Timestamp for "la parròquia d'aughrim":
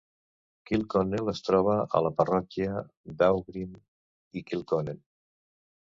2.07-3.79